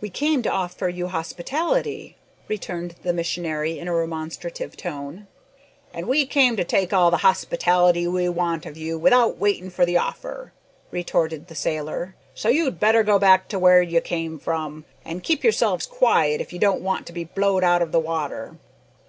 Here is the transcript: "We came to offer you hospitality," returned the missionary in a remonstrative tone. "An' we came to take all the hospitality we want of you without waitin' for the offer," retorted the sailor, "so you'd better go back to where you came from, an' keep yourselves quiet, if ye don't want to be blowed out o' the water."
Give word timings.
"We 0.00 0.08
came 0.08 0.42
to 0.42 0.52
offer 0.52 0.88
you 0.88 1.08
hospitality," 1.08 2.16
returned 2.46 2.94
the 3.02 3.12
missionary 3.12 3.80
in 3.80 3.88
a 3.88 3.92
remonstrative 3.92 4.76
tone. 4.76 5.26
"An' 5.92 6.06
we 6.06 6.26
came 6.26 6.54
to 6.56 6.62
take 6.62 6.92
all 6.92 7.10
the 7.10 7.16
hospitality 7.26 8.06
we 8.06 8.28
want 8.28 8.66
of 8.66 8.76
you 8.76 8.96
without 8.96 9.38
waitin' 9.38 9.70
for 9.70 9.84
the 9.84 9.96
offer," 9.96 10.52
retorted 10.92 11.48
the 11.48 11.56
sailor, 11.56 12.14
"so 12.36 12.48
you'd 12.48 12.78
better 12.78 13.02
go 13.02 13.18
back 13.18 13.48
to 13.48 13.58
where 13.58 13.82
you 13.82 14.00
came 14.00 14.38
from, 14.38 14.84
an' 15.04 15.22
keep 15.22 15.42
yourselves 15.42 15.86
quiet, 15.88 16.40
if 16.40 16.52
ye 16.52 16.60
don't 16.60 16.80
want 16.82 17.04
to 17.08 17.12
be 17.12 17.24
blowed 17.24 17.64
out 17.64 17.82
o' 17.82 17.86
the 17.86 17.98
water." 17.98 18.54